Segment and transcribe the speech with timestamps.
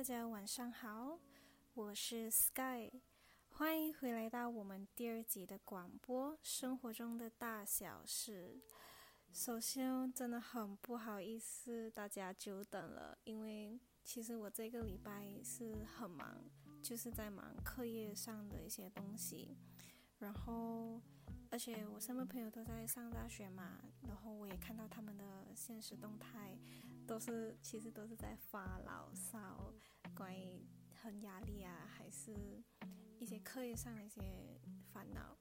[0.00, 1.18] 大家晚上好，
[1.74, 2.90] 我是 Sky，
[3.50, 8.58] 欢迎回来到我们第二集的广播《生活中的大小事》。
[9.30, 16.46] 首先，真的很不好意思，大家久等了，因为其实我这个礼拜是很忙，
[16.82, 19.58] 就是在忙课业上的一些东西，
[20.18, 21.02] 然后。
[21.52, 26.56] 而且我身边朋友都在上大学嘛，然后我也看到他们的现实动态，
[27.08, 29.74] 都是其实都是在发牢骚，
[30.14, 30.66] 关于
[31.02, 32.62] 很压力啊，还是
[33.18, 34.60] 一些课业上的一些
[34.92, 35.36] 烦恼。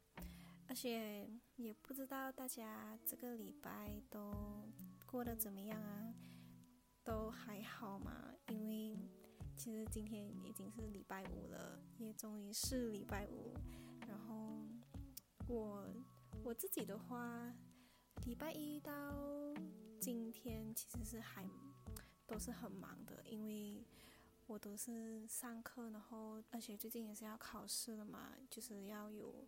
[0.67, 4.69] 而且也不知道大家这个礼拜都
[5.05, 6.13] 过得怎么样啊？
[7.03, 8.33] 都还好吗？
[8.47, 8.97] 因为
[9.55, 13.53] 其实今天已经是礼拜五了，也终于是礼拜五，
[14.07, 14.65] 然后。
[15.47, 15.83] 我
[16.43, 17.51] 我自己的话，
[18.23, 19.51] 礼拜一到
[19.99, 21.43] 今天其实是还
[22.27, 23.83] 都是很忙的，因为
[24.49, 29.47] 我都是上课，然后而且最近也是要考试了嘛，就是要有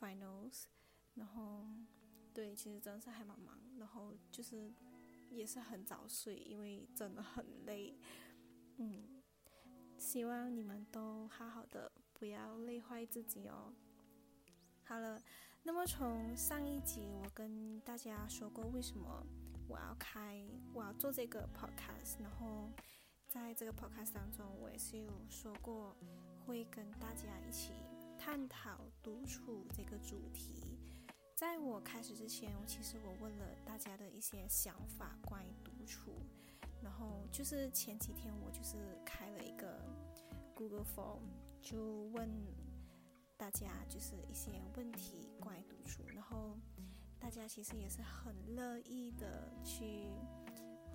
[0.00, 0.64] finals，
[1.16, 1.66] 然后
[2.32, 4.72] 对，其实真的是还蛮忙，然后就是
[5.28, 7.94] 也是很早睡，因为真的很累，
[8.78, 9.20] 嗯，
[9.98, 13.74] 希望你们都好好的，不要累坏自己哦。
[14.82, 15.22] 好了，
[15.62, 19.22] 那么从上一集我跟大家说过为什么
[19.68, 22.70] 我要开我要做这个 podcast，然后
[23.28, 25.94] 在这个 podcast 当中，我也是有说过
[26.46, 27.72] 会跟大家一起
[28.18, 30.78] 探讨独处这个主题。
[31.34, 36.12] 在我开始之前，其实我问了大家的一些想法关于独处，
[36.82, 39.78] 然后就是前几天我就是开了一个
[40.54, 41.20] Google Form，
[41.60, 42.28] 就问。
[43.38, 46.58] 大家就是一些问题关于独处，然后
[47.20, 50.10] 大家其实也是很乐意的去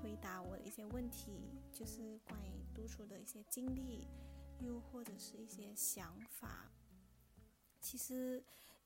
[0.01, 1.39] 回答我的一些问题，
[1.73, 4.07] 就是关于独处的一些经历，
[4.59, 6.71] 又或者是一些想法。
[7.81, 8.43] 其实，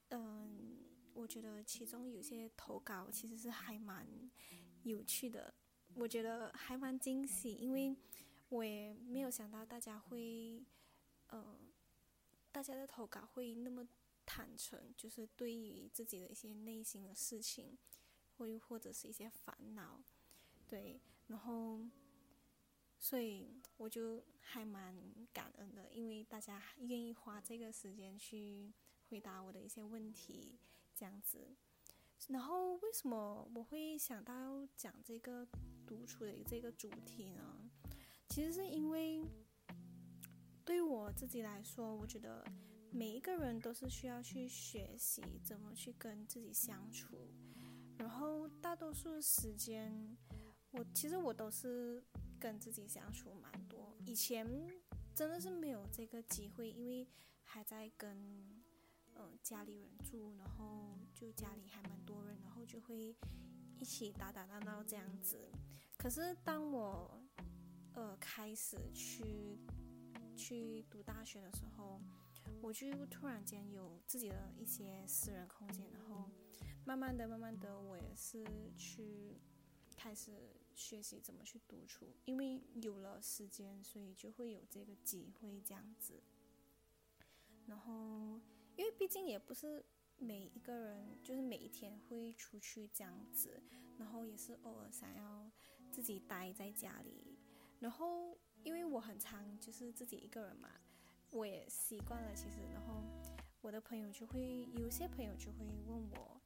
[0.10, 0.78] 嗯，
[1.14, 4.08] 我觉得其中有些投稿其实是还蛮
[4.84, 5.54] 有趣的，
[5.96, 7.96] 我觉得还蛮惊喜，因为
[8.50, 10.64] 我也没有想到大家会，
[11.30, 11.60] 嗯。
[12.50, 13.88] 大家的投稿会那么
[14.26, 17.78] 坦诚，就是对于自己的一些内心的事情，
[18.36, 20.02] 或又或者是一些烦恼，
[20.66, 21.80] 对，然后，
[23.08, 23.48] 所以
[23.78, 24.94] 我就还蛮
[25.32, 28.74] 感恩的，因为大家愿意花这个时间去
[29.10, 30.60] 回答我的一些问题，
[30.94, 31.56] 这样子。
[32.28, 35.48] 然后为什么我会想到讲这个
[35.86, 37.72] 独处的这个主题呢？
[38.28, 39.26] 其实是因为。
[40.66, 42.44] 对我自己来说，我觉得
[42.92, 47.32] 每一个人都是需要去学习怎么去跟自己相处。
[47.98, 50.18] 然后大多数时间，
[50.72, 52.04] 我其实我都是
[52.40, 53.96] 跟自己相处蛮多。
[54.06, 54.48] 以前
[55.14, 57.08] 真的是没有这个机会，因为
[57.44, 58.62] 还在跟
[59.16, 63.16] 嗯家里人住，然后就家里还蛮多人，然后就会
[63.80, 65.50] 一起打打闹闹这样子。
[65.98, 67.22] 可是当我
[67.94, 69.60] 呃开始去
[70.36, 72.00] 去读大学的时候，
[72.62, 76.30] 我就突然间有自己的一些私人空间，然后
[76.86, 78.46] 慢慢的、慢慢的，我也是
[78.78, 79.42] 去
[79.96, 80.32] 开始
[80.78, 86.24] 学习怎么去独处，因为有了时间，所以就会有这个机会这样子。
[87.66, 88.40] 然后，
[88.78, 89.84] 因为毕竟也不是
[90.18, 93.62] 每一个人，就是每一天会出去这样子，
[93.98, 95.52] 然后也是偶尔想要
[95.92, 97.38] 自己待在家里，
[97.82, 98.38] 然后。
[98.64, 100.70] 因为我很常就是自己一个人嘛，
[101.30, 102.34] 我也习惯了。
[102.36, 103.02] 其实，然后
[103.62, 106.42] 我的朋友就会有些朋友就会问我，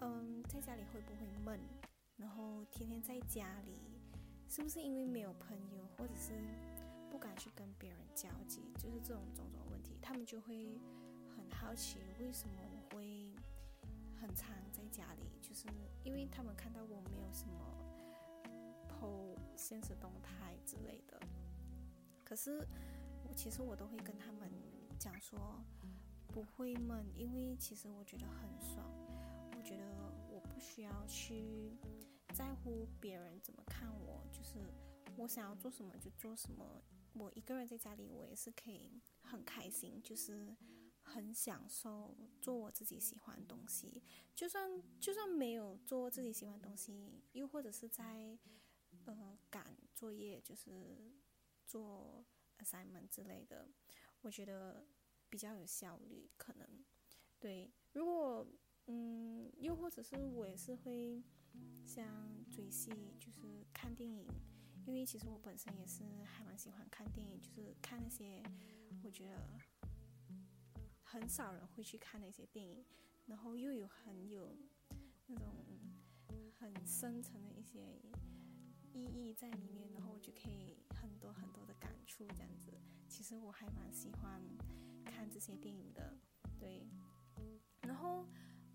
[0.00, 1.58] 嗯，在家里会不会闷？
[2.18, 3.78] 然后天天在家里，
[4.48, 6.32] 是不是因为没有朋友，或者是
[7.10, 8.60] 不敢去跟别人交际？
[8.74, 10.78] 就是这种种种问题，他们就会
[11.34, 13.32] 很好奇为什么我会
[14.20, 15.66] 很常在家里，就是
[16.04, 17.54] 因为他们看到我没有什么。
[19.00, 21.20] 后现实动态之类的，
[22.24, 22.66] 可是
[23.28, 24.50] 我其实我都会跟他们
[24.98, 25.38] 讲说
[26.26, 28.84] 不会闷，因为其实我觉得很爽。
[29.56, 29.84] 我觉得
[30.28, 31.76] 我不需要去
[32.38, 34.60] 在乎别人怎么看我，就是
[35.16, 36.80] 我想要做什么就做什么。
[37.14, 40.56] 我一个人在家里，我也是可以很开心，就是
[41.02, 44.00] 很享受做我自己喜欢的东西。
[44.36, 48.38] 就算就算没有做自己喜欢的东西，又或者是在。
[49.04, 51.10] 呃，赶作业就是
[51.66, 52.24] 做
[52.58, 53.66] assignment 之类的，
[54.20, 54.86] 我觉得
[55.30, 56.30] 比较有效率。
[56.36, 56.84] 可能
[57.40, 58.46] 对，如果
[58.86, 61.22] 嗯，又或者是我也是会
[61.84, 62.06] 像
[62.50, 64.26] 追戏，就是看电影，
[64.86, 68.42] 因为其实我本身也是还蛮喜欢看电影，就是看那些
[69.02, 69.58] 我觉得
[71.02, 72.84] 很少人会去看那些电影，
[73.26, 74.56] 然后又有很有
[75.26, 75.64] 那种
[76.58, 78.00] 很深层的一些
[78.92, 82.72] 意义在里面，然后我就可以很多很多的感触这样子。
[83.08, 84.42] 其实我还蛮喜欢
[85.04, 86.16] 看这些电影的，
[86.58, 86.86] 对。
[87.82, 88.28] 然后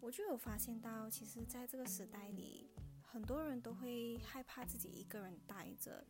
[0.04, 2.70] 我就有发现到，其实在这个时代里。
[3.02, 6.04] 很多人都会害怕自己一个人待着，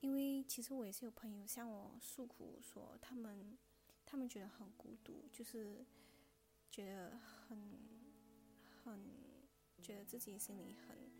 [0.00, 3.56] 因为其实我也是有朋友向我诉苦，说他们
[4.04, 5.82] 他们觉得很孤独，就是
[6.70, 7.58] 觉得很
[8.84, 9.02] 很
[9.80, 11.10] 觉得自己心里很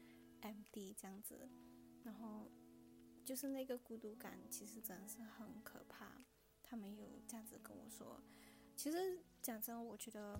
[0.42, 1.48] empty 这样子，
[2.04, 2.50] 然后
[3.24, 6.22] 就是那个孤独感其实真的是很可怕。
[6.62, 8.20] 他们有这样子跟我说，
[8.76, 10.38] 其实讲真，我觉得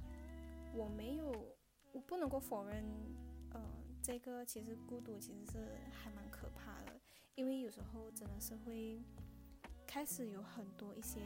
[0.75, 1.56] 我没有，
[1.93, 2.85] 我不能够否认，
[3.53, 3.61] 呃。
[4.05, 7.00] 这个其实孤独其实是还蛮可怕的，
[7.37, 9.00] 因为有时候真的是会
[9.87, 11.21] 开始有很多一些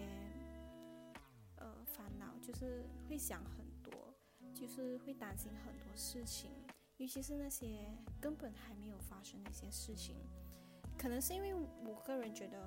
[1.57, 4.13] 呃烦恼，就是会想很多，
[4.53, 6.51] 就是会担心很多事情，
[6.99, 7.89] 尤其是那些
[8.21, 10.15] 根本还没有发生的一些事情。
[10.99, 12.63] 可能是因为我个人觉得，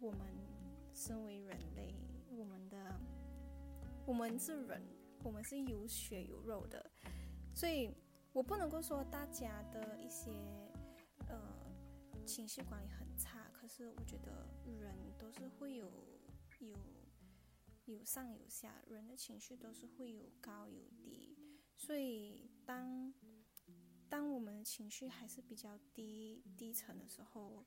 [0.00, 0.20] 我们
[0.94, 1.94] 身为人类，
[2.30, 2.98] 我们的
[4.06, 4.82] 我们是人，
[5.28, 6.90] 我们是有血有肉的，
[7.54, 7.94] 所以。
[8.34, 10.30] 我不能够说大家的一些
[11.28, 11.66] 呃
[12.24, 15.90] 情绪管理很差，可是我觉得人都是会有
[16.60, 16.76] 有
[17.86, 21.36] 有上有下，人的情绪都是会有高有低，
[21.74, 23.12] 所以当
[24.08, 27.66] 当我们的情绪还是比较低低沉的时候，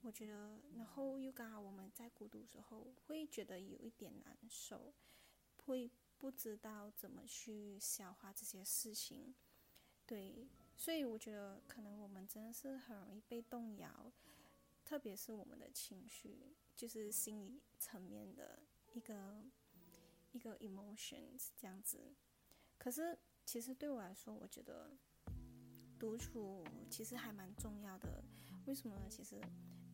[0.00, 4.94] 我觉得，然后又刚好我们在孤独时候，会觉得有一点难受，
[5.64, 9.34] 会不知道怎么去消化这些事情。
[10.06, 14.12] 对，所以我觉得可能我们真的是很容易被动摇，
[14.84, 19.44] 特别是我们的情绪，就是心理层面的一个
[20.32, 22.14] 一个 emotions 这样子。
[22.78, 24.96] 可是其实对我来说，我觉得
[25.98, 28.22] 独处其实还蛮重要的。
[28.66, 29.06] 为什么呢？
[29.08, 29.40] 其实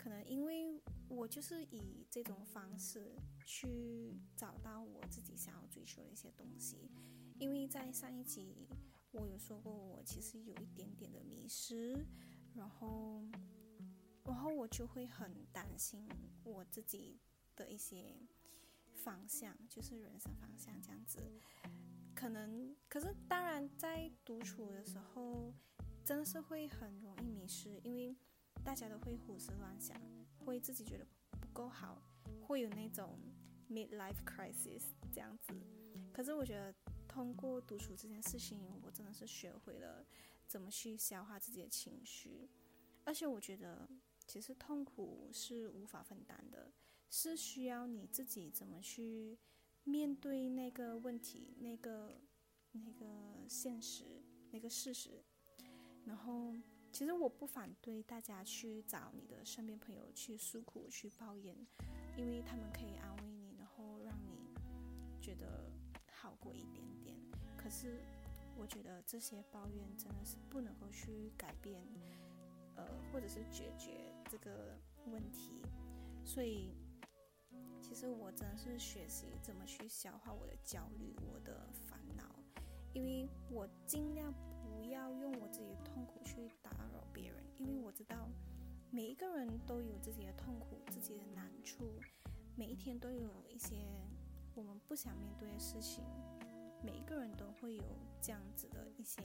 [0.02, 3.14] 可能因为我就是以这种方式
[3.44, 6.90] 去找到我自己想要追求的一些东西。
[7.38, 8.68] 因为在上一集。
[9.14, 12.02] 我有说过，我其实有一点点的迷失，
[12.54, 13.22] 然后，
[14.24, 16.08] 然后我就会很担心
[16.42, 17.20] 我自己
[17.54, 18.16] 的一些
[18.94, 21.20] 方向，就是人生方向这样子。
[22.14, 25.52] 可能，可是当然，在独处的时候，
[26.02, 28.16] 真的是会很容易迷失，因为
[28.64, 30.00] 大家都会胡思乱想，
[30.44, 31.06] 会自己觉得
[31.40, 32.02] 不够好，
[32.46, 33.18] 会有那种
[33.70, 34.82] midlife crisis
[35.12, 35.52] 这样子。
[36.12, 36.74] 可是我觉得。
[37.08, 40.02] 通过独处这件事情，我真的是学会了
[40.46, 42.48] 怎么去消化自己的情绪，
[43.04, 43.86] 而且我觉得
[44.26, 46.72] 其实痛苦是无法分担的，
[47.10, 49.38] 是需要你自己怎么去
[49.84, 52.18] 面对那个问题、那个
[52.70, 55.22] 那个现实、那个事实。
[56.06, 56.54] 然后，
[56.92, 61.56] 其实我不反对大家去找你的身边朋友去诉苦、去抱怨，
[62.16, 64.54] 因为他们可以安慰你，然后让你
[65.20, 65.70] 觉得。
[66.14, 67.16] 好过一点点，
[67.56, 68.00] 可是
[68.56, 71.84] 我觉得这些抱怨真的是不能够去改变，
[72.76, 75.60] 呃，或者是解决这个问题。
[76.24, 76.76] 所以，
[77.80, 82.22] 其实我真的是学习怎么去消化我的焦虑、我的烦恼，
[82.92, 84.32] 因为我尽量
[84.92, 88.28] 要用我自己的痛苦去打扰别人，因为我知道
[88.90, 91.94] 每一个人都有自己的痛苦、自己的难处，
[92.56, 93.76] 每一天都有一些。
[94.54, 96.04] 我们不想面对的事情，
[96.84, 97.82] 每一个人都会有
[98.20, 99.22] 这样子的一些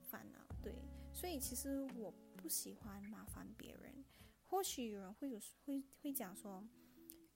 [0.00, 0.72] 烦恼，对，
[1.12, 4.04] 所以其实我不喜欢麻烦别人。
[4.44, 6.64] 或许有人会有会会讲说，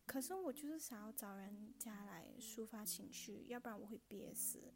[0.07, 4.73] 可是我就是想要找人家来抒发情绪，要不然我会憋死。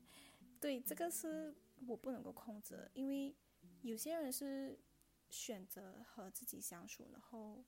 [0.58, 1.54] 对，这个是
[1.86, 3.34] 我不能够控制，因为
[3.82, 4.78] 有些人是
[5.30, 7.64] 选择和自己相处，然后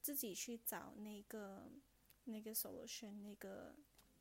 [0.00, 1.70] 自己去找那个。
[2.26, 3.74] 那个 solution 那个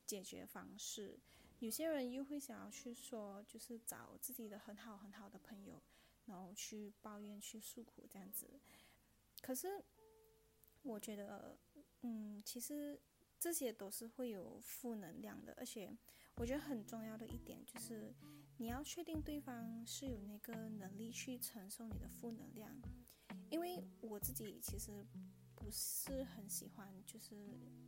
[0.08, 1.20] 解决方式，
[1.60, 5.80] 有些人又会想要去说，就是找自己的很好很好的朋友，
[6.26, 8.60] 然后去抱怨、去诉苦这样子。
[9.40, 9.86] 可是，
[10.82, 11.60] 我觉得，
[12.02, 13.00] 嗯，其实
[13.40, 15.96] 这些都是会有负能量的，而且
[16.38, 18.16] 我觉得很重要的一点就是，
[18.62, 22.80] 你要确定对方是有那个能力去承受你的负能量，
[23.50, 25.04] 因为我自己其实。
[25.56, 27.36] 不是很喜欢就是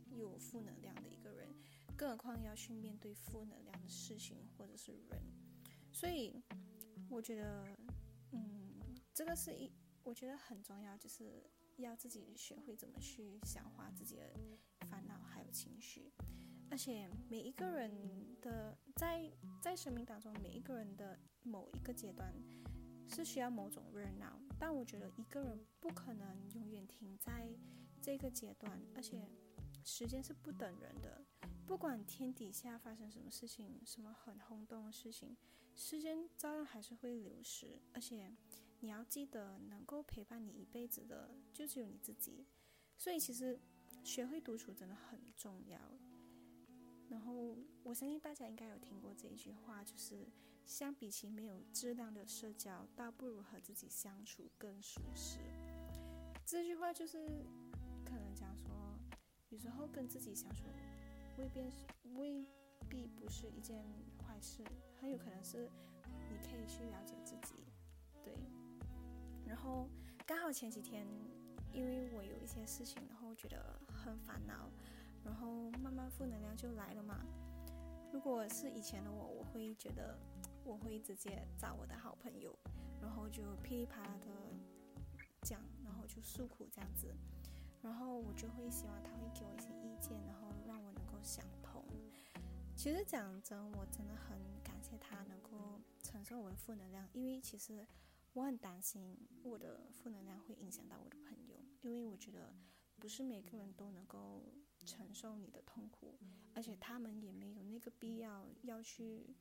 [0.08, 1.52] 有负能量的一个人，
[1.96, 5.20] 更何况要去面对负能量的事情或者是人，
[5.92, 6.40] 所以
[7.10, 7.66] 我觉得，
[8.30, 8.78] 嗯，
[9.12, 9.72] 这个是一
[10.04, 11.50] 我觉得很重要，就是
[11.82, 14.32] 要自己学会怎么去消化自己的
[14.88, 16.12] 烦恼还有情绪，
[16.70, 22.32] 而且每一个人的在在生命当中，每一个人的某一个阶段
[23.08, 27.48] 是需要某种热闹，但我觉得一个人不可能永远停在
[28.00, 29.28] 这个阶段，而且
[29.82, 31.24] 时间是不等人的，
[31.66, 35.36] 不管天底下发生什么事情，什么很轰动的事情，
[35.74, 38.32] 时间照样还是会流失，而且。
[38.84, 42.44] 你要记得，能够陪伴你一辈子的就只有你自己，
[42.98, 43.58] 所以其实
[44.04, 45.80] 学会独处真的很重要。
[47.08, 50.28] 然后我相信大家应该有听过这一句话，就是
[50.66, 55.38] 相比起没有质量的社交，倒不如和自己相处更舒适。
[56.44, 57.26] 这句话就是
[58.04, 58.68] 可能讲说，
[59.48, 60.64] 有时候跟自己相处
[61.38, 61.86] 未必是
[62.16, 62.46] 未
[62.90, 63.82] 必不是一件
[64.18, 64.62] 坏事，
[65.00, 65.70] 很有可能是
[66.28, 67.54] 你可以去了解自己，
[68.22, 68.34] 对。
[69.46, 69.88] 然后
[70.26, 71.06] 刚好前几天，
[71.72, 74.70] 因为我有一些事情，然后觉得很烦恼，
[75.24, 77.24] 然后慢慢负能量就来了嘛。
[78.12, 80.18] 如果是以前的我，我会觉得
[80.64, 82.56] 我会直接找我的好朋友，
[83.00, 84.28] 然后就噼里啪啦的
[85.42, 87.12] 讲，然后就诉苦这样子，
[87.82, 91.84] 然后我就会希望他会给我一些意见，然后让我能够想通。
[92.76, 97.86] 其实讲真，我真的很感谢他能够承受我的负能量，因为其实。
[98.34, 102.54] 我很担心我的负能量会影响到我的朋友，因为我觉得
[102.98, 104.52] 不是每个人都能够
[104.84, 106.18] 承受你的痛苦，
[106.52, 109.34] 而且他们也没有那个必要要去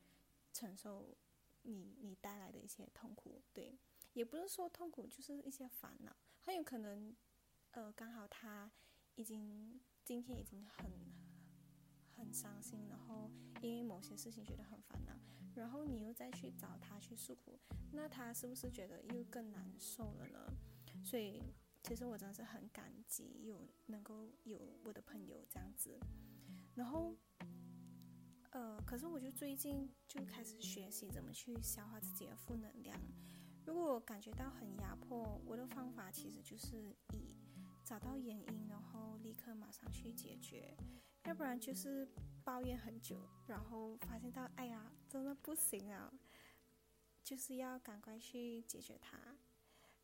[0.51, 1.17] 承受
[1.63, 3.41] 你你带来的一些痛苦。
[3.51, 3.79] 对，
[4.13, 7.15] 也不是说痛苦，就是一些烦恼，很有可能，
[7.71, 8.71] 呃，刚好他
[9.15, 11.22] 已经今天已经很。
[12.23, 13.29] 很伤心，然后
[13.61, 15.13] 因为某些事情觉得很烦恼，
[15.55, 17.59] 然后你又再去找他去诉苦，
[17.91, 20.39] 那他是不是觉得又更难受了呢？
[21.03, 21.43] 所以
[21.83, 25.99] 其实我真的是很感激有能够有我的朋友这样子，
[26.75, 27.13] 然后
[28.51, 32.97] 呃，可是我就最近就开始学习怎么去消化自己的负能量。
[33.65, 37.35] 如果感觉到很压迫，我的方法其实就是以
[37.83, 40.77] 找到原因，然后立刻马上去解决。
[41.25, 42.07] 要不然就是
[42.43, 46.13] 抱怨很久，然后发现到哎呀，真的不行啊，
[47.23, 49.17] 就是要赶快去解决它。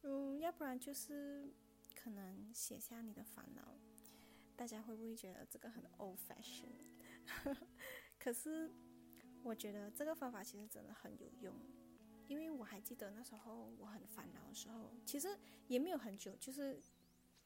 [0.01, 1.53] 嗯，要不然就是
[1.93, 3.77] 可能写下你的烦恼。
[4.55, 6.67] 大家会不会觉得这个很 old fashion？
[8.19, 8.69] 可是
[9.41, 11.53] 我觉得这个方法其实真的很有用，
[12.27, 16.81] 因为我还记得那时候我很烦恼的时候，其实也没有很久，就是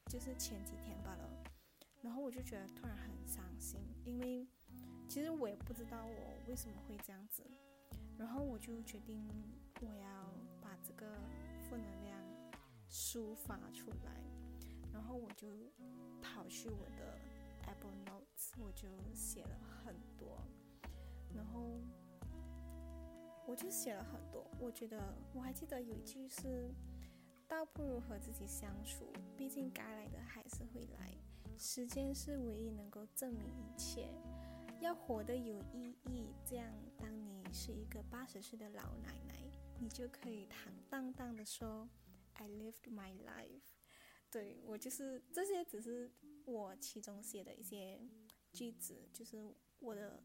[0.06, 1.30] 就是前几天罢了。
[2.04, 4.46] 然后我就觉得突然很伤心，因为
[5.08, 7.42] 其实我也不知道我为什么会这样子。
[8.18, 9.26] 然后我就决定
[9.80, 10.30] 我要
[10.60, 11.18] 把这个
[11.62, 12.20] 负能量
[12.90, 14.22] 抒发出来。
[14.92, 15.48] 然后我就
[16.20, 17.18] 跑去我的
[17.66, 20.46] Apple Notes，我就写了很多。
[21.34, 21.80] 然后
[23.46, 24.46] 我就写了很多。
[24.60, 26.70] 我觉得我还记得有一句是
[27.48, 31.10] ：“倒不如和自己相处，毕竟该来的还是会来。”
[31.56, 34.08] 时间是唯一能够证明一切，
[34.80, 36.26] 要活得有意义。
[36.44, 39.34] 这样，当你是一个八十岁的老奶奶，
[39.78, 41.88] 你就可以坦荡荡地说
[42.34, 43.62] ：“I lived my life。”
[44.30, 46.10] 对我就是这些，只是
[46.44, 48.00] 我其中写的一些
[48.52, 49.38] 句子，就是
[49.78, 50.22] 我的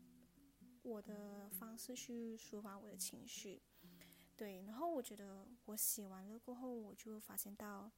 [0.82, 3.62] 我的方式去抒发我的情绪。
[4.36, 7.92] 对，然后我觉得我写完了过后，我就发现到，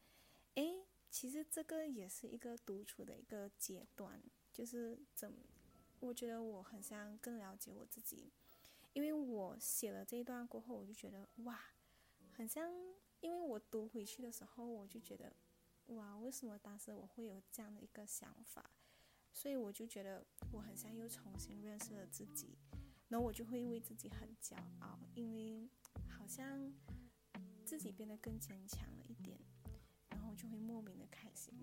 [0.55, 0.85] 哎。
[1.11, 5.31] 其实这个也是一个独处的一个阶段，就是怎，
[5.99, 8.31] 我觉得我很像更了解我自己，
[8.93, 11.59] 因为我写了这一段过后，我就觉得哇，
[12.31, 12.71] 很像，
[13.19, 15.35] 因为我读回去的时候，我就觉得
[15.87, 18.71] 哇，为什么当时我会有这样的一个想法？
[19.33, 22.57] 所以我就觉得我很像又重新认识了自己，
[23.09, 25.69] 然后我就会为自己很骄傲，因为
[26.07, 26.73] 好像
[27.65, 29.37] 自己变得更坚强了一点。
[30.31, 31.53] 我就会莫名的开心，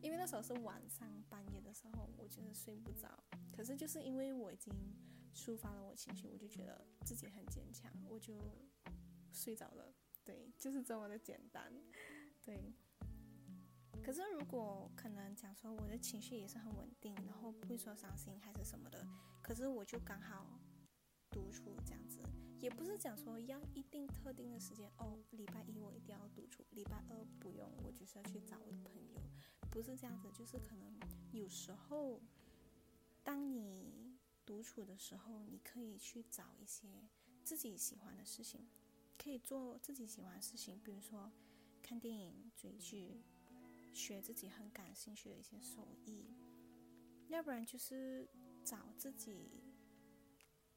[0.00, 3.22] 因为那时候是晚上半夜的时候，我就是睡不着。
[3.52, 4.72] 可是就是因为我已经
[5.34, 8.38] 抒发了我情绪，我就觉得自己很坚强，我就
[9.32, 9.92] 睡着了。
[10.24, 11.72] 对，就是这么的简单。
[12.44, 12.72] 对。
[14.00, 19.04] 可是如果可能讲说我的情绪也是很稳定，然后不会说伤心还是什么的，
[19.42, 20.60] 可是我就刚好。
[21.30, 22.22] 独处这样子，
[22.60, 25.18] 也不是讲说要一定特定的时间哦。
[25.30, 29.20] 礼拜一我一定要独处，礼拜二不用，我就是要去找我的朋友，
[29.70, 30.30] 不是这样子。
[30.32, 30.98] 就是可能
[31.32, 32.20] 有时候，
[33.22, 37.08] 当你独处的时候，你可以去找一些
[37.44, 38.66] 自己喜欢的事情，
[39.16, 41.30] 可以做自己喜欢的事情，比如说
[41.82, 43.22] 看电影、追剧，
[43.92, 46.34] 学自己很感兴趣的一些手艺，
[47.28, 48.28] 要不然就是
[48.64, 49.62] 找自己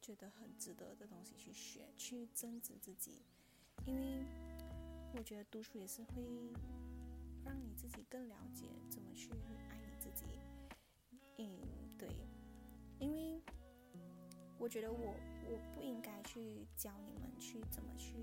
[0.02, 3.22] 觉得很值得的东西去学，去增值自己。
[3.86, 4.26] 因为
[5.16, 6.24] 我觉得独处也是会
[7.44, 9.30] 让你自己更了解怎么去
[9.70, 10.26] 爱你自己。
[11.38, 11.60] 嗯，
[11.98, 12.10] 对，
[13.00, 13.42] 因为
[14.58, 15.16] 我觉得我
[15.50, 18.14] 我不应该去教你们去怎么去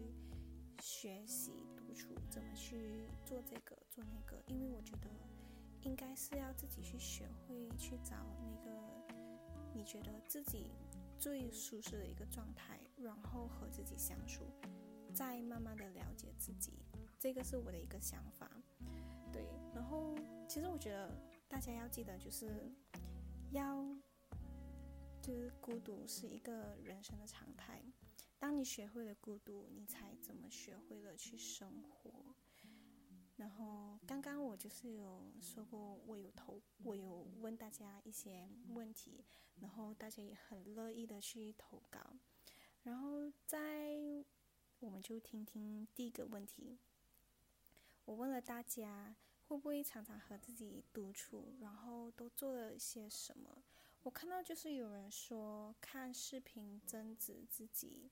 [0.80, 5.08] 学习独处，怎么去做这个做那个，因为我觉得
[5.82, 8.70] 应该是要自己去学会去找那个
[9.75, 10.70] 你觉得自己
[11.18, 14.44] 最舒适的一个状态，然后和自己相处。
[15.14, 16.78] 再慢慢的了解自己，
[17.18, 18.48] 这个是我的一个想法。
[19.32, 19.44] 对，
[19.75, 20.14] 然后
[20.46, 21.10] 其实我觉得
[21.48, 22.70] 大家要记得，就是
[23.50, 23.84] 要
[25.20, 27.82] 就是孤独是一个人生的常态。
[28.38, 32.12] 当你学会了孤独，你才怎么学会了去生活。
[33.38, 39.25] 然后刚刚我就是有说过，我有投，我有问大家一些问题，
[39.61, 42.16] 然后大家也很乐意的去投稿，
[42.83, 44.23] 然后在。
[44.80, 46.78] 我们就听听第一个问题。
[48.04, 49.16] 我问了大家，
[49.49, 53.64] 会不会常常和自己独处，然后都做了些什么？
[54.04, 58.09] 我看到就是有人说看视频增值自己，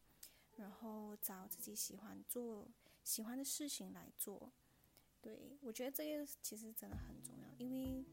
[0.57, 2.67] 然后找自己喜欢做、
[3.05, 4.51] 喜欢的事情来做。
[5.27, 8.05] 对我觉得这个其实真的很重要，因为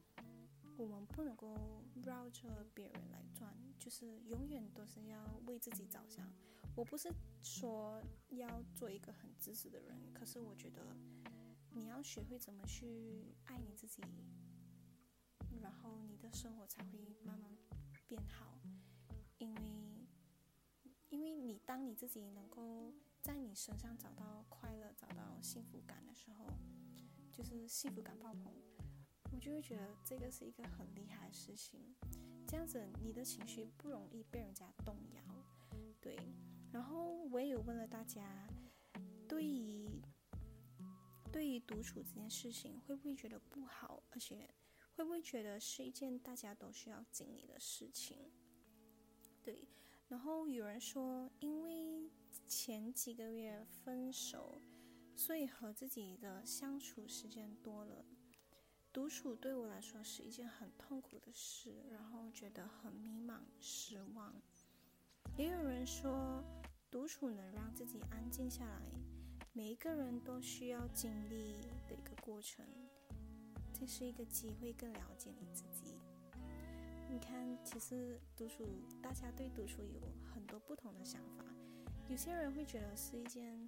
[0.78, 6.28] 我们不能够绕着别人来转，就是永远都是要为自己着想。
[6.76, 10.82] 我不是说要做一个很自私的人，可是我觉得
[11.70, 14.02] 你要学会怎么去爱你自己，
[15.62, 17.56] 然后你的生活才会慢慢
[18.08, 18.58] 变好。
[19.38, 20.08] 因为，
[21.10, 22.92] 因为你当你自己能够
[23.22, 26.48] 在你身上找到快乐、找到幸福感的时候，
[27.34, 28.54] 就是幸福感爆棚，
[29.32, 31.82] 我就会觉得这个是一个很厉害的事情。
[32.48, 35.22] 这样子，你的情绪不容易被人家动摇，
[36.00, 36.16] 对。
[36.72, 38.48] 然后我也有问了大家，
[39.28, 39.90] 对于
[41.32, 44.04] 对于独处这件事情，会不会觉得不好？
[44.12, 44.48] 而且
[44.96, 48.32] 会不会觉得是一件大家都需要经历的事情？
[49.42, 49.68] 对。
[50.08, 52.12] 然后有人说，因为
[52.48, 54.62] 前几个月分手，
[55.16, 58.06] 所以和自己的相处时间多了，
[58.92, 64.34] 独处对我来说是一件很痛苦的事，然后觉得很迷茫、失望。
[65.38, 66.44] 也有人说。
[66.94, 68.80] 独处能让自己安静下来，
[69.52, 72.64] 每一个人都需要经历的一个过程。
[73.74, 75.96] 这是一个机会，更了解你自己。
[77.10, 78.64] 你看，其实独处，
[79.02, 80.02] 大家对独处有
[80.36, 81.44] 很多不同的想法。
[82.08, 83.68] 有些人会觉得是一件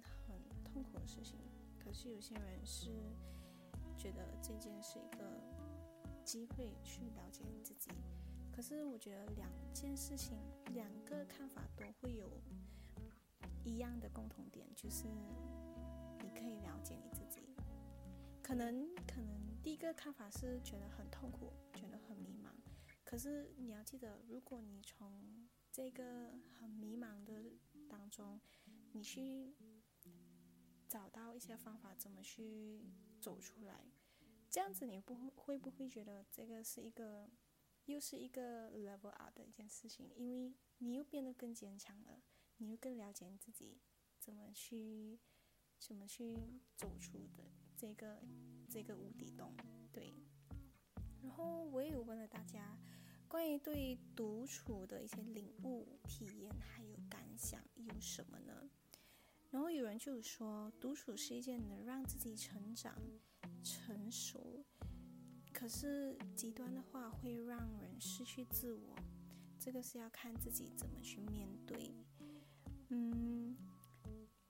[0.76, 1.38] 痛苦的事情，
[1.82, 2.90] 可是有些人是
[3.96, 5.24] 觉得这件是一个
[6.22, 7.88] 机会去了解你自己。
[8.52, 10.36] 可是我觉得两件事情，
[10.74, 12.30] 两个看法都会有。
[13.64, 15.06] 一样的共同点就是，
[16.22, 17.40] 你可以了解你自己。
[18.40, 22.50] 可能可能第一个看法是觉得很痛苦，觉得很迷茫。
[23.02, 27.32] 可是你要记得，如果你从这个很迷茫的
[27.88, 28.38] 当中，
[28.92, 29.52] 你去
[30.96, 32.80] 找到一些方法，怎么去
[33.20, 33.84] 走出来，
[34.48, 37.28] 这样子你不会会不会觉得这个是一个
[37.84, 40.10] 又是一个 level up 的一件事情？
[40.16, 42.22] 因为你又变得更坚强了。
[42.56, 43.76] 你又更了解你自己，
[44.18, 45.18] 怎么去，
[45.78, 46.34] 怎么去
[46.74, 47.44] 走出的
[47.76, 48.22] 这个
[48.70, 49.54] 这个无底洞，
[49.92, 50.14] 对。
[51.22, 52.78] 然后我也有问了大家，
[53.28, 58.70] 关于对独处的一些领悟、体验还有感想有什么呢？
[59.56, 62.94] 然后有人就说，独处是一件能让自己成长、
[63.64, 64.62] 成熟，
[65.50, 68.94] 可是极端的话会让人失去自我，
[69.58, 71.94] 这个是要看自己怎么去面对。
[72.90, 73.56] 嗯，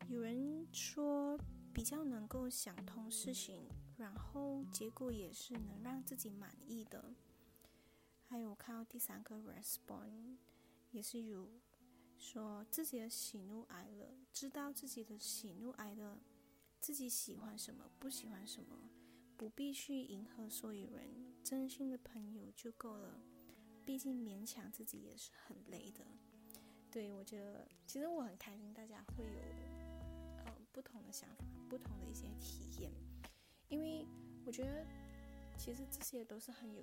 [0.08, 1.38] 有人说
[1.72, 7.14] 比较能够想通事情，然后结果也是能让自己满意的。
[8.24, 10.38] 还有我看到第三个 respond，
[10.90, 11.48] 也是有
[12.18, 16.18] 说自己的喜怒哀乐，知道自己的喜怒哀乐，
[16.80, 18.76] 自己喜欢什么，不喜欢什么，
[19.36, 21.08] 不必去迎合所有人，
[21.44, 23.20] 真心的朋友就够了。
[23.84, 26.04] 毕竟勉强自己也是很累的。
[26.90, 29.40] 对，我觉得其实我很开心，大家会有
[30.44, 32.90] 呃不同的想法，不同的一些体验，
[33.68, 34.06] 因为
[34.44, 34.84] 我觉得
[35.56, 36.82] 其实这些都是很有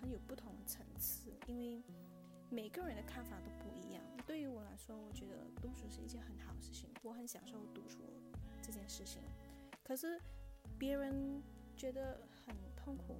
[0.00, 1.82] 很有不同的层次，因为
[2.50, 3.89] 每个人的看法都不一样。
[4.30, 7.98] 对于我来说，我觉得独处是一件很好的事情，我很享受独处
[8.62, 9.20] 这件事情。
[9.82, 10.20] 可是
[10.78, 11.42] 别人
[11.76, 13.16] 觉得很痛苦，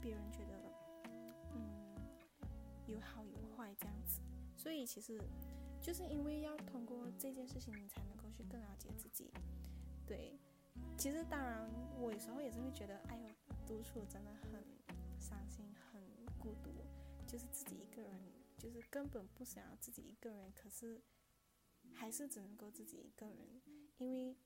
[0.00, 0.54] 别人觉得
[1.52, 1.60] 嗯
[2.86, 4.22] 有好有坏这样子。
[4.56, 5.20] 所以其实
[5.78, 9.30] 就是因为要通过这件事情，你才能够去更了解自己。
[10.06, 10.38] 对，
[10.96, 13.28] 其实当然我有时候也是会觉得，哎呦，
[13.66, 14.64] 独处真的很
[15.20, 16.00] 伤心，很
[16.38, 16.70] 孤独，
[17.26, 18.18] 就是自己一个人，
[18.58, 21.00] 就是根本不想要自己一个人，可是
[21.94, 23.62] 还是只能够自己一个人，
[23.96, 24.36] 因为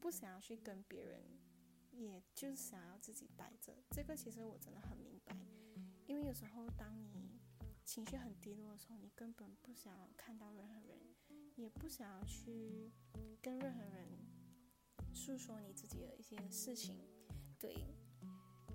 [0.00, 1.22] 不想要去跟别人，
[1.90, 3.74] 也就是想要自己待着。
[3.90, 5.34] 这个其实我真的很明白，
[6.06, 7.40] 因为有时候当你。
[7.86, 11.14] 情绪很低落的时候，你根本不想要看到任何人，
[11.54, 12.90] 也不想要去
[13.42, 14.08] 跟任何人
[15.12, 17.06] 诉说你自己的一些事情。
[17.58, 17.94] 对，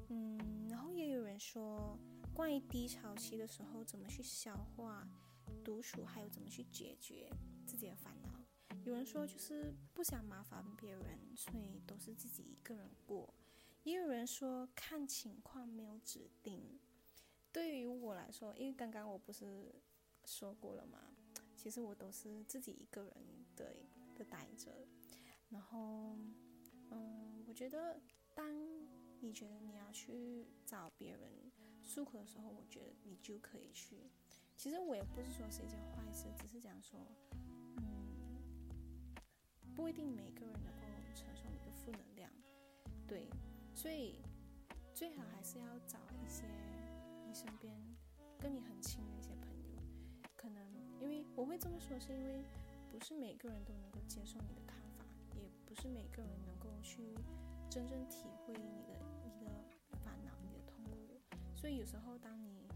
[0.10, 1.98] 嗯，然后也有人说，
[2.40, 5.06] 关于低潮期的时候怎么去消化
[5.62, 7.30] 独处，还有怎么去解决
[7.68, 8.30] 自己的烦恼。
[8.86, 13.34] 有人说就是不想麻烦别人，所以都是自己一个人过。
[13.84, 16.80] 也有人说看情况，没有指定。
[17.52, 19.76] 对于我来说，因为刚刚我不是
[20.24, 21.12] 说过了吗？
[21.58, 23.14] 其实我都是自己一个人
[23.58, 23.76] 的
[24.16, 24.88] 的待着。
[25.50, 26.16] 然后，
[26.90, 28.00] 嗯，我觉得
[28.34, 28.50] 当
[29.20, 31.49] 你觉得你要去找别人
[31.90, 34.10] 诉苦的时候，我觉得你就可以去。
[34.56, 37.00] 其实我也不是说是一件坏事，只是讲说，
[37.78, 37.84] 嗯，
[39.76, 42.32] 不一定每个人能够承受你的负能量，
[43.08, 43.28] 对，
[43.74, 44.22] 所以
[44.94, 46.44] 最好还是要找一些。
[47.26, 47.72] 你身边
[48.40, 49.80] 跟你很亲的一些朋友，
[50.36, 50.66] 可能
[51.00, 52.44] 因为我会这么说，是因为
[52.90, 57.16] 不是每个人都能够接受你的看法，也不是每个人能够去
[57.70, 58.99] 真正体会你的、
[61.60, 62.70] 所以有时候，当你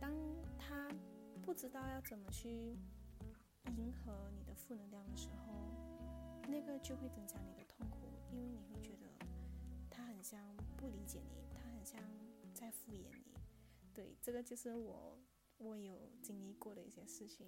[0.00, 0.10] 当
[0.58, 0.88] 他
[1.42, 2.74] 不知道要怎么去
[3.76, 5.52] 迎合你的负能量的时候，
[6.48, 9.06] 那个就会增加你的痛苦，因为你会觉得
[9.90, 12.00] 他很像不理解你，他很像
[12.54, 13.34] 在敷衍你。
[13.92, 15.18] 对，这个就是我
[15.58, 17.46] 我有经历过的一些事情，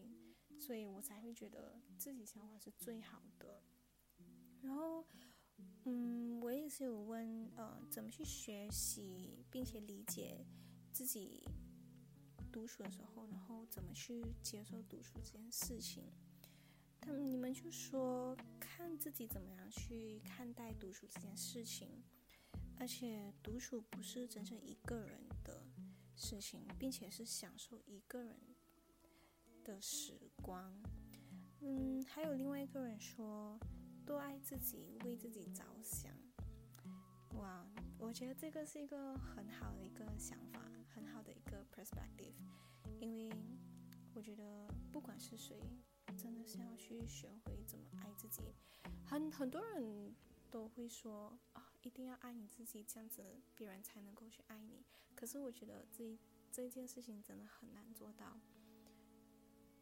[0.59, 3.63] 所以我才会觉得自己想法是最好的。
[4.61, 5.07] 然后，
[5.87, 10.45] 嗯，我也是有问，呃，怎么去学习并且理解
[10.93, 11.49] 自己
[12.53, 16.05] 独处的时候，然后怎么去接受独处这件事情。
[17.01, 22.03] 他们你们就说，看自己怎么样去看待独处这件事情，
[22.79, 25.63] 而且独处不是真正一个人的。
[26.15, 28.39] 事情，并且是享受一个人
[29.65, 30.81] 的时光。
[31.61, 33.59] 嗯，还有另外一个人说，
[34.07, 36.15] 多爱自己，为自己着想。
[37.35, 37.67] 哇，
[38.03, 40.61] 我觉得这个是一个很好的一个想法，
[40.93, 42.35] 很好的一个 perspective。
[42.99, 43.31] 因为
[44.13, 45.57] 我觉得不管是谁，
[46.19, 48.43] 真的是要去学会怎么爱自己。
[49.07, 50.13] 很很多人
[50.51, 51.69] 都会说啊。
[51.83, 53.25] 一定要爱你自己，这样子
[53.57, 54.85] 别人才能够去爱你。
[55.17, 56.17] 可是我觉得这
[56.53, 58.39] 这件事情真的很难做到。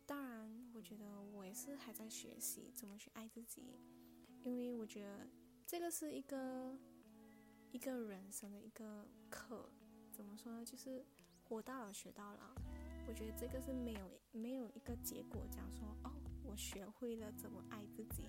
[0.06, 3.78] 当然，我觉得我也是还在学习怎么去爱自己，
[4.42, 5.28] 因为我觉得
[5.66, 6.74] 这个是一个
[7.72, 9.70] 一个人生的一个课。
[10.12, 10.64] 怎么说呢？
[10.64, 11.04] 就是
[11.44, 12.54] 活到老学到老。
[13.06, 16.12] 我觉得这个是没有没有一个结果，讲说哦，
[16.44, 18.24] 我学会了怎么爱自己。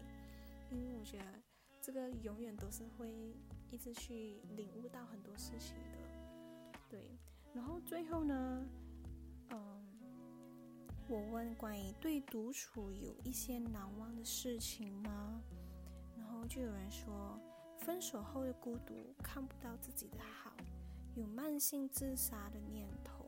[0.69, 1.25] 因为我觉得。
[1.83, 3.35] 这个永远都是会
[3.71, 5.97] 一直去领悟到很多事情的，
[6.87, 7.17] 对。
[7.55, 8.63] 然后最后呢，
[9.49, 9.83] 嗯，
[11.09, 15.41] 我问关于对独处有一些难忘的事情吗？
[16.15, 17.41] 然后就有人说，
[17.81, 20.55] 分手后的孤独，看不到自己的好，
[21.15, 23.25] 有慢性自杀的念头。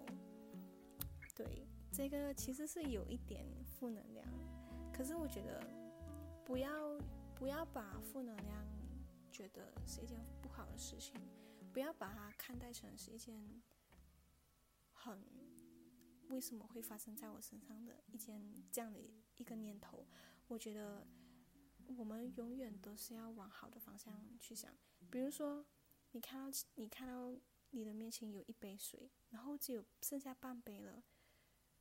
[1.35, 4.27] 对，这个其实是有一点负能量，
[4.91, 5.61] 可是我觉得
[6.43, 6.99] 不要。
[7.35, 8.65] 不要把负能量
[9.29, 11.13] 觉得是一件不好的事情，
[11.73, 13.61] 不要把它看待成是一件
[14.93, 15.21] 很
[16.29, 18.99] 为什么会发生在我身上的一件这样的
[19.35, 20.07] 一个念头。
[20.47, 21.05] 我觉得
[21.97, 24.75] 我们永远都是要往好的方向去想。
[25.09, 25.65] 比如说，
[26.11, 27.35] 你看到你看到
[27.71, 31.03] 你的面前有一杯水，然后只有剩下半杯了。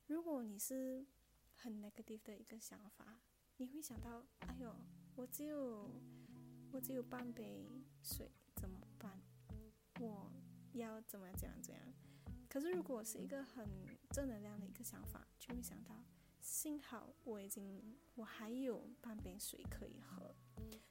[0.06, 1.06] 如果你是
[1.54, 3.20] 很 negative 的一个想法，
[3.56, 4.74] 你会想到，哎呦。
[5.14, 5.90] 我只有
[6.72, 7.70] 我只有半杯
[8.02, 9.20] 水，怎么办？
[10.00, 10.32] 我
[10.72, 11.82] 要怎么怎样怎样？
[12.48, 13.68] 可是如果是一个很
[14.10, 16.02] 正能量的一个想法，就会想到，
[16.42, 20.34] 幸好我已经我还有半杯水可以喝。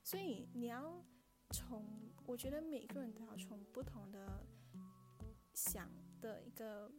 [0.04, 1.04] 所以你要
[1.52, 1.86] 从，
[2.26, 4.44] 我觉得每个人都要从不同的
[5.54, 6.90] 想的一个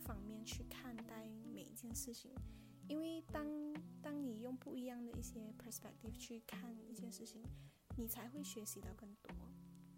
[0.00, 2.32] 方面去看待每一件事情。
[2.88, 3.44] 因为当
[4.00, 7.42] 当你用不一样的一些 perspective 去看一件事情，
[7.96, 9.32] 你才会学习到更多。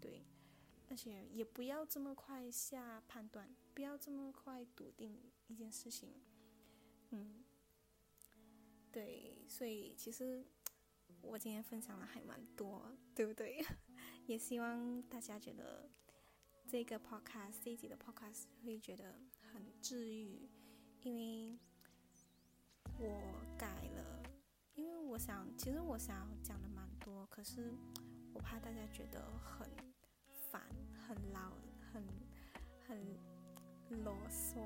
[0.01, 0.25] 对，
[0.89, 6.15] 而且也不要这么快下判断，不要这么快笃定一件事情。
[7.11, 7.43] 嗯，
[8.99, 10.45] 对，所以其实
[11.21, 13.65] 我今天分享的还蛮多，对不对？
[14.27, 15.89] 也希望大家觉得
[16.67, 19.15] 这个 podcast 这一集的 podcast 会觉得
[19.53, 20.49] 很治愈，
[21.01, 21.57] 因为
[22.97, 23.21] 我
[23.57, 24.21] 改了，
[24.75, 27.71] 因为我想，其实我想讲的蛮多，可是
[28.33, 29.65] 我怕大家觉得很
[30.51, 30.61] 烦、
[31.07, 31.53] 很老、
[31.93, 32.03] 很
[32.85, 34.59] 很啰嗦，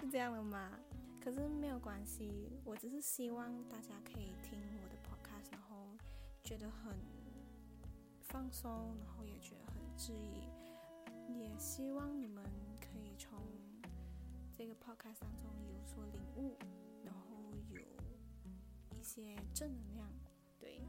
[0.00, 0.78] 是这样的吗？
[1.26, 5.98] 可是没有关系，我只是希望大家可以听我的 podcast，然后
[6.44, 6.96] 觉得很。
[8.28, 10.42] 放松，然后也觉得很治愈，
[11.32, 12.44] 也希望你们
[12.80, 13.40] 可以从
[14.52, 16.56] 这个 podcast 当中有所领悟，
[17.02, 17.80] 然后有
[18.98, 20.08] 一些正能量。
[20.60, 20.80] 对，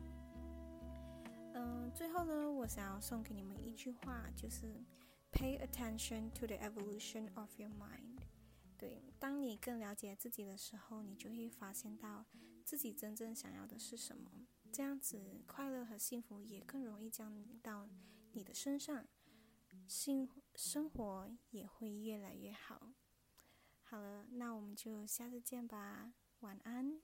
[1.53, 4.65] 嗯，最后呢，我想要送给你们一句话，就是
[5.31, 8.16] Pay attention to the evolution of your mind。
[8.77, 12.25] 对，当你更了解自己的时候，你就会发现到
[12.63, 14.47] 自己真正想要的是什么。
[14.71, 17.89] 这样子，快乐和幸福也更容易降临到
[18.33, 19.07] 你的身上，
[19.87, 22.93] 幸生活也会越来越好。
[23.81, 27.01] 好了，那我们就下次见吧，晚安。